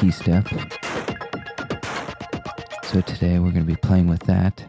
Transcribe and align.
KeyStep. 0.00 0.48
So 2.86 3.02
today 3.02 3.38
we're 3.38 3.50
going 3.50 3.66
to 3.66 3.70
be 3.70 3.76
playing 3.76 4.06
with 4.06 4.20
that. 4.20 4.64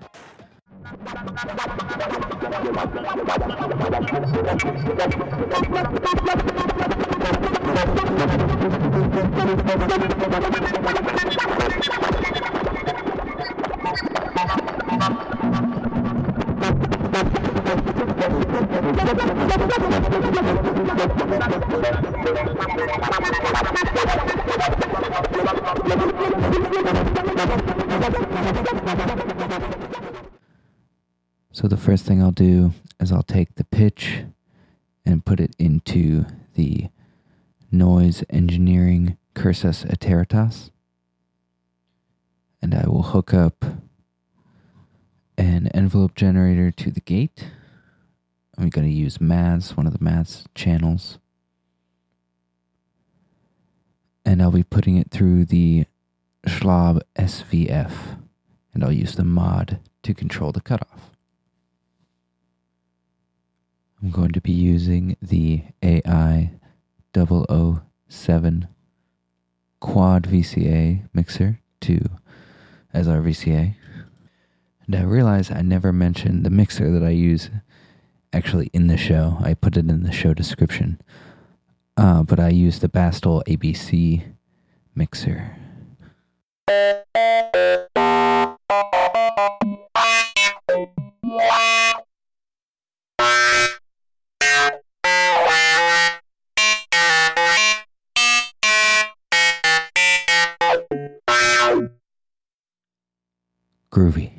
So 31.53 31.67
the 31.67 31.77
first 31.77 32.05
thing 32.05 32.21
I'll 32.21 32.31
do 32.31 32.73
is 32.99 33.11
I'll 33.11 33.23
take 33.23 33.55
the 33.55 33.63
pitch 33.63 34.23
and 35.05 35.25
put 35.25 35.39
it 35.39 35.55
into 35.59 36.25
the 36.55 36.87
noise 37.71 38.23
engineering 38.29 39.17
Cursus 39.33 39.83
Iteritas. 39.83 40.71
And 42.61 42.73
I 42.73 42.87
will 42.87 43.03
hook 43.03 43.33
up 43.33 43.63
an 45.37 45.67
envelope 45.67 46.15
generator 46.15 46.71
to 46.71 46.91
the 46.91 47.01
gate. 47.01 47.51
I'm 48.57 48.69
going 48.69 48.87
to 48.87 48.93
use 48.93 49.21
Maths, 49.21 49.75
one 49.75 49.87
of 49.87 49.93
the 49.93 50.03
Maths 50.03 50.45
channels. 50.53 51.17
And 54.25 54.41
I'll 54.41 54.51
be 54.51 54.63
putting 54.63 54.97
it 54.97 55.11
through 55.11 55.45
the 55.45 55.85
Zlob 56.47 57.01
SVF. 57.15 58.20
And 58.73 58.83
I'll 58.83 58.91
use 58.91 59.15
the 59.15 59.23
mod 59.23 59.79
to 60.03 60.13
control 60.13 60.51
the 60.51 60.61
cutoff. 60.61 61.11
I'm 64.01 64.09
going 64.09 64.31
to 64.31 64.41
be 64.41 64.51
using 64.51 65.15
the 65.21 65.63
AI 65.83 66.53
007 67.13 68.67
quad 69.79 70.23
VCA 70.23 71.07
mixer 71.13 71.59
to 71.81 71.99
as 72.93 73.07
our 73.07 73.21
VCA. 73.21 73.75
And 74.85 74.95
I 74.95 75.03
realize 75.03 75.51
I 75.51 75.61
never 75.61 75.93
mentioned 75.93 76.45
the 76.45 76.49
mixer 76.49 76.91
that 76.91 77.03
I 77.03 77.11
use 77.11 77.49
actually 78.33 78.69
in 78.73 78.87
the 78.87 78.97
show. 78.97 79.37
I 79.41 79.53
put 79.53 79.77
it 79.77 79.89
in 79.89 80.03
the 80.03 80.11
show 80.11 80.33
description. 80.33 80.99
Uh, 81.97 82.23
but 82.23 82.39
I 82.39 82.49
use 82.49 82.79
the 82.79 82.89
Bastl 82.89 83.43
ABC 83.45 84.33
mixer. 84.95 85.55
Groovy. 103.91 104.31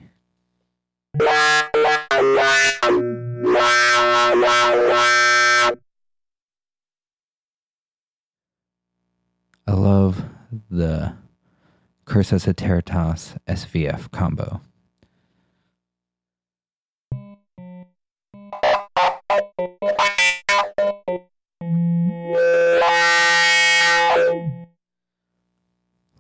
I 9.67 9.75
love 9.75 10.25
the 10.71 11.15
Cursus 12.07 12.47
Iteritas 12.47 13.37
SVF 13.47 14.11
combo. 14.11 14.63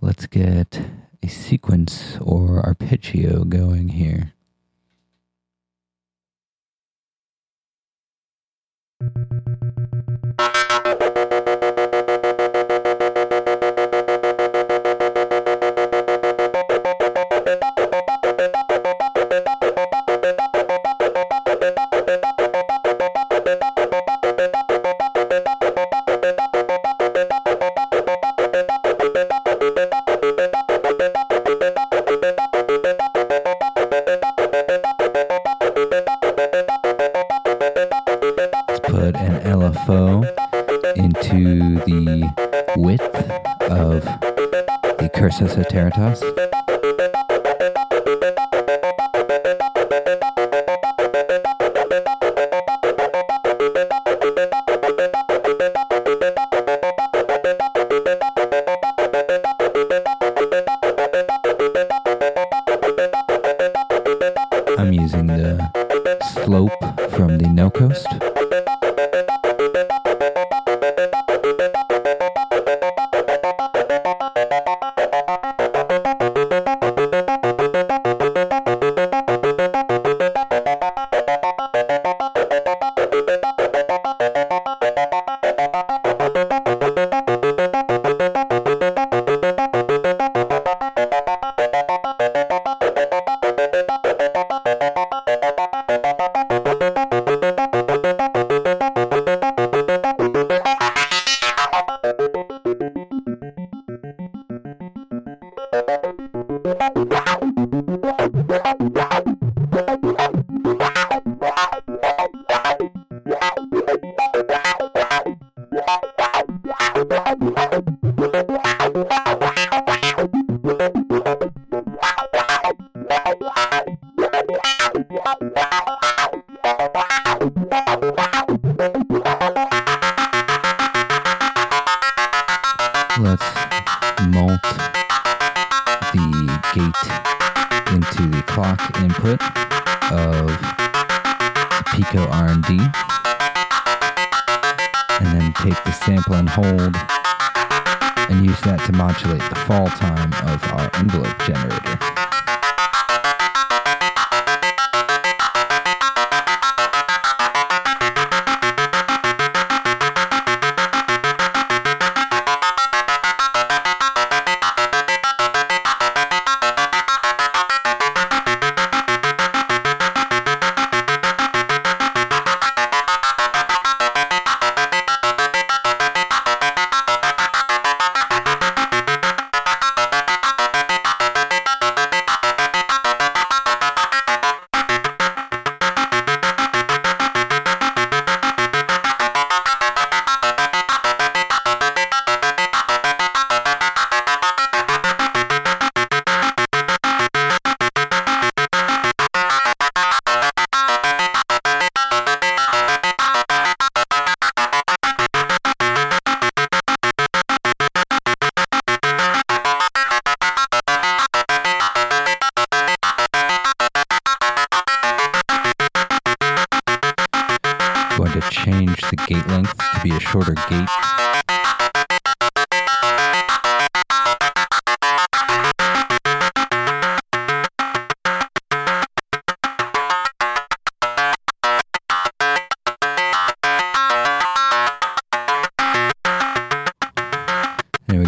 Let's 0.03 0.26
get 0.26 0.82
a 1.22 1.28
sequence 1.28 2.19
or 2.21 2.60
arpeggio 2.66 3.44
going 3.44 3.88
here. 3.91 4.33
The 45.38 45.65
Cursus 45.65 46.72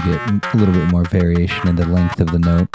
get 0.05 0.21
a 0.21 0.57
little 0.57 0.75
bit 0.75 0.91
more 0.91 1.05
variation 1.05 1.67
in 1.67 1.77
the 1.77 1.87
length 1.87 2.21
of 2.21 2.31
the 2.31 2.39
note. 2.39 2.69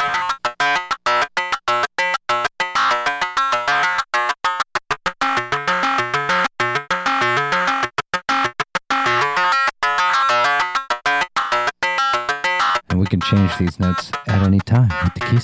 And 12.89 12.99
we 12.99 13.05
can 13.05 13.21
change 13.21 13.55
these 13.57 13.79
notes 13.79 14.11
at 14.27 14.41
any 14.41 14.59
time 14.59 14.89
with 15.03 15.13
the 15.13 15.21
key 15.29 15.39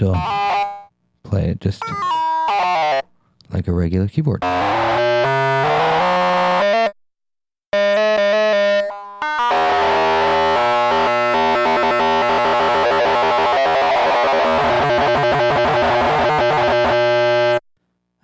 still 0.00 0.16
play 1.24 1.50
it 1.50 1.60
just 1.60 1.82
like 3.50 3.68
a 3.68 3.72
regular 3.72 4.08
keyboard. 4.08 4.42
I 4.42 4.48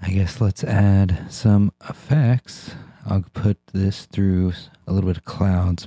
guess 0.07 0.41
let's 0.41 0.65
add 0.65 1.27
some 1.29 1.73
effects. 1.91 2.75
I'll 3.05 3.23
put 3.35 3.59
this 3.75 4.07
through 4.07 4.55
a 4.87 4.95
little 4.95 5.11
bit 5.11 5.19
of 5.19 5.27
clouds. 5.27 5.87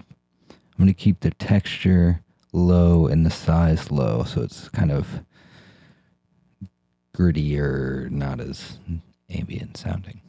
I'm 0.52 0.78
going 0.78 0.88
to 0.88 0.94
keep 0.94 1.22
the 1.22 1.32
texture 1.32 2.22
low 2.54 3.08
and 3.08 3.26
the 3.26 3.32
size 3.32 3.90
low, 3.90 4.24
so 4.24 4.44
it's 4.44 4.70
kind 4.70 4.92
of 4.92 5.24
grittier, 7.20 8.10
not 8.10 8.40
as 8.40 8.80
ambient 9.30 9.76
sounding. 9.76 10.22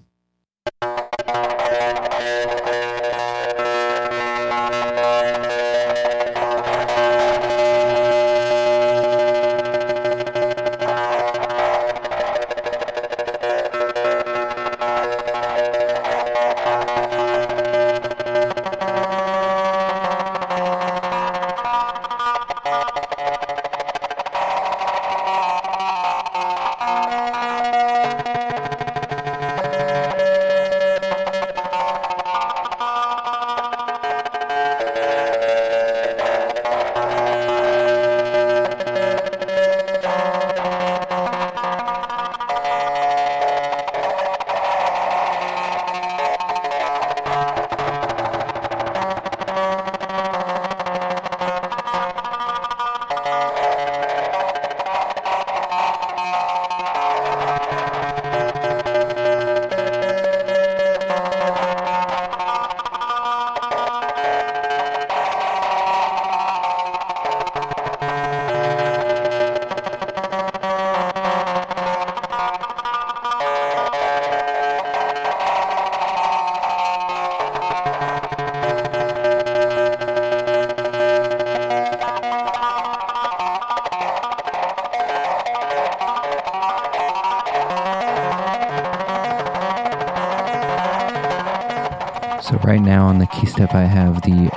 Right 92.70 92.80
now 92.80 93.08
on 93.08 93.18
the 93.18 93.26
KeyStep, 93.26 93.74
I 93.74 93.82
have 93.82 94.22
the 94.22 94.48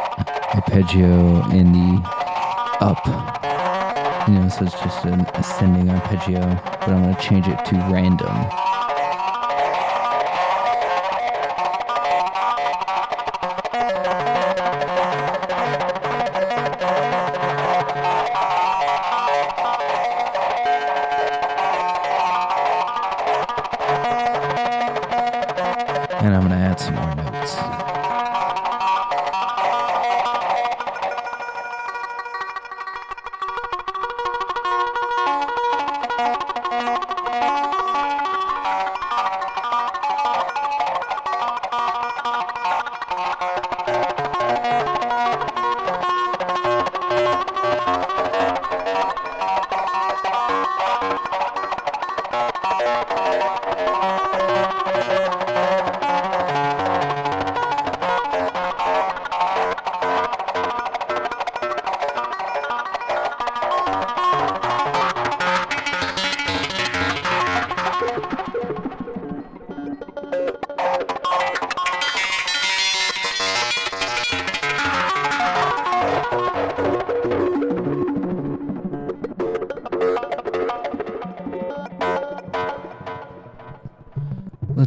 arpeggio 0.53 1.49
in 1.49 1.71
the 1.71 1.99
up 2.79 3.03
You 4.27 4.35
know, 4.35 4.49
so 4.49 4.65
it's 4.65 4.79
just 4.79 5.03
an 5.05 5.21
ascending 5.33 5.89
arpeggio, 5.89 6.39
but 6.39 6.89
I'm 6.89 7.01
going 7.01 7.15
to 7.15 7.19
change 7.19 7.47
it 7.47 7.65
to 7.65 7.75
random. 7.91 8.72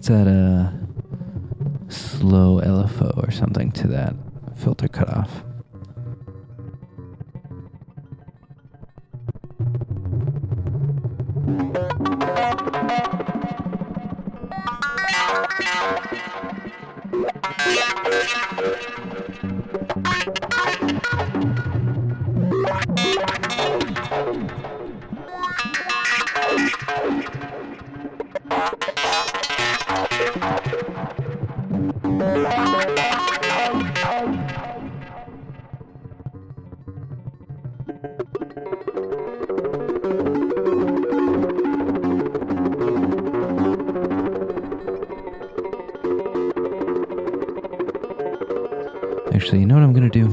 Let's 0.08 0.28
a 0.28 0.72
slow 1.88 2.60
LFO 2.60 3.26
or 3.26 3.32
something 3.32 3.72
to 3.72 3.88
that 3.88 4.14
filter 4.54 4.86
cutoff. 4.86 5.42
Actually, 49.32 49.60
you 49.60 49.66
know 49.66 49.74
what 49.74 49.82
I'm 49.82 49.92
gonna 49.92 50.08
do? 50.08 50.26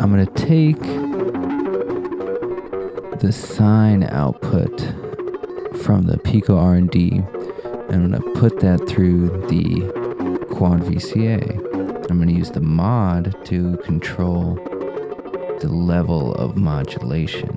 I'm 0.00 0.10
gonna 0.10 0.26
take 0.26 0.80
the 3.20 3.30
sine 3.32 4.04
output 4.04 4.80
from 5.82 6.06
the 6.06 6.18
Pico 6.24 6.56
RND 6.56 7.18
and 7.90 7.94
I'm 7.94 8.10
gonna 8.10 8.34
put 8.34 8.60
that 8.60 8.88
through 8.88 9.28
the 9.48 10.01
Quad 10.52 10.82
VCA. 10.82 12.10
I'm 12.10 12.18
gonna 12.18 12.32
use 12.32 12.50
the 12.50 12.60
mod 12.60 13.34
to 13.46 13.76
control 13.78 14.54
the 15.60 15.68
level 15.68 16.34
of 16.34 16.56
modulation 16.56 17.48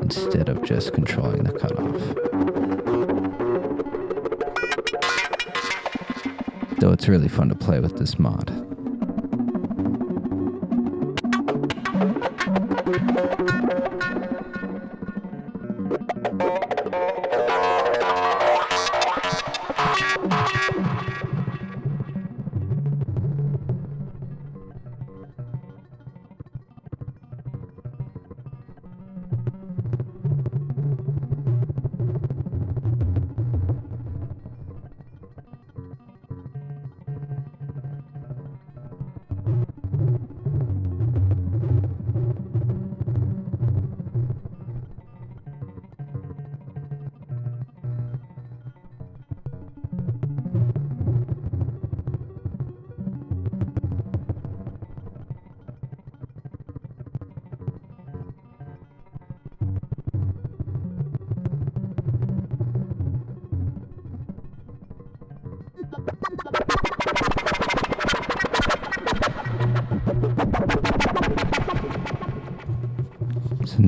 instead 0.00 0.48
of 0.48 0.62
just 0.62 0.94
controlling 0.94 1.42
the 1.42 1.52
cutoff. 1.52 2.00
Though 6.78 6.92
it's 6.92 7.08
really 7.08 7.28
fun 7.28 7.48
to 7.50 7.54
play 7.54 7.80
with 7.80 7.98
this 7.98 8.18
mod. 8.18 8.65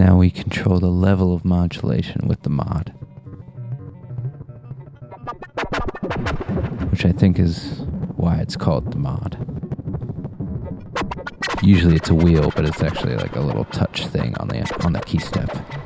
Now 0.08 0.16
we 0.16 0.30
control 0.30 0.78
the 0.78 0.86
level 0.86 1.34
of 1.34 1.44
modulation 1.44 2.28
with 2.28 2.40
the 2.40 2.48
mod. 2.48 2.94
Which 6.90 7.04
I 7.04 7.12
think 7.12 7.38
is 7.38 7.82
why 8.16 8.38
it's 8.38 8.56
called 8.56 8.90
the 8.90 8.96
mod. 8.96 9.36
Usually 11.62 11.96
it's 11.96 12.08
a 12.08 12.14
wheel, 12.14 12.50
but 12.56 12.64
it's 12.64 12.82
actually 12.82 13.16
like 13.16 13.36
a 13.36 13.40
little 13.40 13.66
touch 13.66 14.06
thing 14.06 14.34
on 14.38 14.48
the 14.48 14.60
on 14.82 14.94
the 14.94 15.00
KeyStep. 15.00 15.78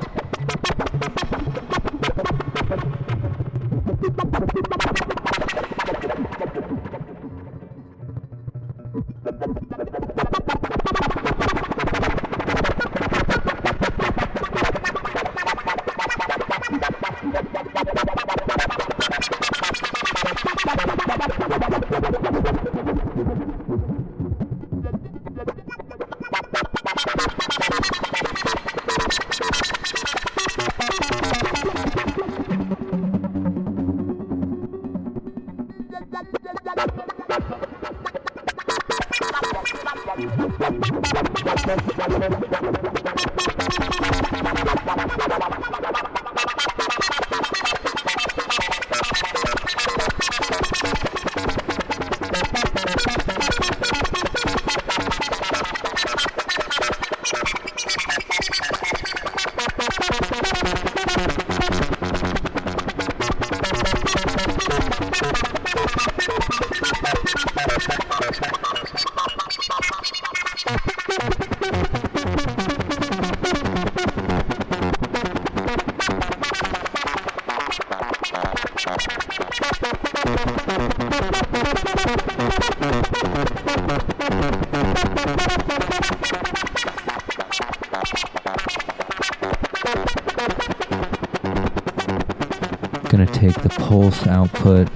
Going 93.13 93.27
to 93.27 93.31
take 93.31 93.61
the 93.61 93.69
pulse 93.69 94.25
output 94.25 94.89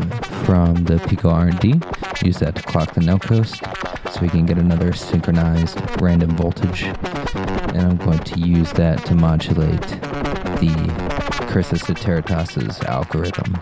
from 0.43 0.85
the 0.85 0.97
Pico 1.07 1.29
RND, 1.29 2.25
use 2.25 2.39
that 2.39 2.55
to 2.55 2.63
clock 2.63 2.95
the 2.95 3.19
coast 3.19 3.57
so 4.11 4.21
we 4.21 4.27
can 4.27 4.43
get 4.43 4.57
another 4.57 4.91
synchronized 4.91 5.79
random 6.01 6.35
voltage. 6.35 6.81
And 6.81 7.81
I'm 7.81 7.97
going 7.97 8.17
to 8.17 8.39
use 8.39 8.71
that 8.73 9.05
to 9.05 9.13
modulate 9.13 9.81
the 10.57 11.45
Cursus 11.47 11.83
Iteritas's 11.83 12.81
algorithm. 12.85 13.61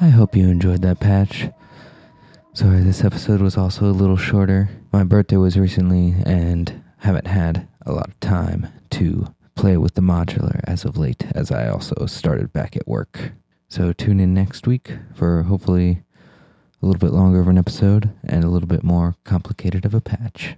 I 0.00 0.10
hope 0.10 0.36
you 0.36 0.48
enjoyed 0.48 0.82
that 0.82 1.00
patch. 1.00 1.48
Sorry, 2.52 2.80
this 2.80 3.02
episode 3.04 3.40
was 3.40 3.56
also 3.56 3.86
a 3.86 3.92
little 3.92 4.16
shorter. 4.16 4.68
My 4.92 5.02
birthday 5.02 5.36
was 5.36 5.58
recently 5.58 6.14
and 6.24 6.84
haven't 6.98 7.26
had 7.26 7.66
a 7.82 7.92
lot 7.92 8.08
of 8.08 8.20
time 8.20 8.68
to 8.90 9.34
play 9.58 9.76
with 9.76 9.94
the 9.94 10.00
modular 10.00 10.60
as 10.68 10.84
of 10.84 10.96
late, 10.96 11.26
as 11.34 11.50
I 11.50 11.68
also 11.68 12.06
started 12.06 12.52
back 12.52 12.76
at 12.76 12.86
work. 12.86 13.32
So 13.68 13.92
tune 13.92 14.20
in 14.20 14.32
next 14.32 14.68
week 14.68 14.92
for 15.16 15.42
hopefully 15.42 16.04
a 16.80 16.86
little 16.86 17.00
bit 17.00 17.12
longer 17.12 17.40
of 17.40 17.48
an 17.48 17.58
episode 17.58 18.08
and 18.22 18.44
a 18.44 18.48
little 18.48 18.68
bit 18.68 18.84
more 18.84 19.16
complicated 19.24 19.84
of 19.84 19.94
a 19.94 20.00
patch. 20.00 20.54